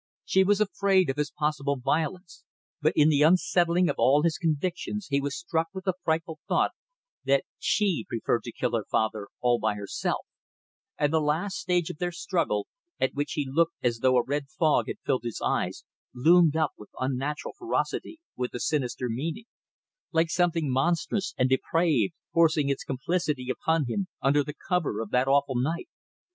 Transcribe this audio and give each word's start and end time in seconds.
She 0.25 0.43
was 0.43 0.59
afraid 0.59 1.11
of 1.11 1.17
his 1.17 1.29
possible 1.29 1.75
violence, 1.77 2.43
but 2.81 2.93
in 2.95 3.09
the 3.09 3.21
unsettling 3.21 3.87
of 3.87 3.97
all 3.99 4.23
his 4.23 4.39
convictions 4.39 5.05
he 5.11 5.21
was 5.21 5.37
struck 5.37 5.67
with 5.75 5.83
the 5.85 5.93
frightful 6.03 6.39
thought 6.47 6.71
that 7.23 7.43
she 7.59 8.03
preferred 8.09 8.41
to 8.45 8.51
kill 8.51 8.71
her 8.71 8.85
father 8.89 9.27
all 9.41 9.59
by 9.59 9.75
herself; 9.75 10.25
and 10.97 11.13
the 11.13 11.21
last 11.21 11.57
stage 11.57 11.91
of 11.91 11.99
their 11.99 12.11
struggle, 12.11 12.65
at 12.99 13.13
which 13.13 13.33
he 13.33 13.47
looked 13.47 13.75
as 13.83 13.99
though 13.99 14.17
a 14.17 14.25
red 14.25 14.47
fog 14.49 14.87
had 14.87 14.97
filled 15.05 15.21
his 15.23 15.39
eyes, 15.39 15.83
loomed 16.15 16.55
up 16.55 16.71
with 16.79 16.89
an 16.99 17.11
unnatural 17.11 17.53
ferocity, 17.55 18.19
with 18.35 18.55
a 18.55 18.59
sinister 18.59 19.07
meaning; 19.07 19.45
like 20.11 20.31
something 20.31 20.67
monstrous 20.71 21.35
and 21.37 21.47
depraved, 21.47 22.15
forcing 22.33 22.69
its 22.69 22.83
complicity 22.83 23.49
upon 23.51 23.85
him 23.87 24.07
under 24.19 24.43
the 24.43 24.55
cover 24.67 24.99
of 24.99 25.11
that 25.11 25.27
awful 25.27 25.53
night. 25.61 25.89